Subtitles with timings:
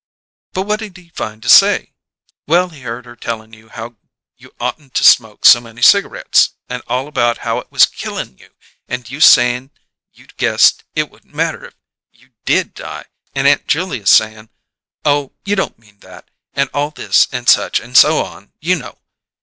[0.53, 1.93] "But what did he find to say?"
[2.47, 3.97] "Well, he heard her tellin' you how
[4.35, 8.49] you oughtn't to smoke so many cigarettes and all about how it was killin' you,
[8.87, 9.69] and you sayin'
[10.11, 11.75] you guessed it wouldn't matter if
[12.11, 14.49] you did die, and Aunt Julia sayin'
[15.05, 18.97] 'Oh, you don't mean that,' and all this and such and so on, you know.